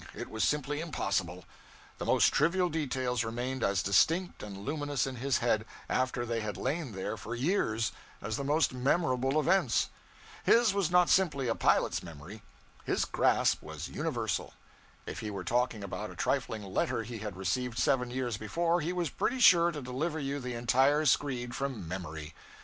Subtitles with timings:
[0.15, 1.45] It was simply impossible.
[1.99, 6.57] The most trivial details remained as distinct and luminous in his head, after they had
[6.57, 9.89] lain there for years, as the most memorable events.
[10.43, 12.41] His was not simply a pilot's memory;
[12.87, 14.55] its grasp was universal.
[15.05, 18.91] If he were talking about a trifling letter he had received seven years before, he
[18.93, 22.33] was pretty sure to deliver you the entire screed from memory.